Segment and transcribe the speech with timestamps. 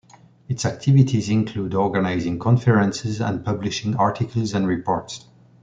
[0.49, 5.27] Its activities include organising conferences and publishing articles and reports.